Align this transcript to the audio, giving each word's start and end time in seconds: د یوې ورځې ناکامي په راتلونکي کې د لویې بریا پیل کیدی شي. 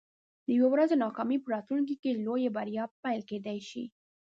د 0.45 0.47
یوې 0.57 0.69
ورځې 0.71 0.95
ناکامي 1.03 1.37
په 1.41 1.49
راتلونکي 1.55 1.95
کې 2.01 2.09
د 2.11 2.19
لویې 2.25 2.49
بریا 2.57 2.83
پیل 3.03 3.21
کیدی 3.29 3.59
شي. 3.69 3.83